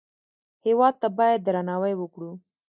[0.65, 2.31] هېواد ته باید درناوی وکړو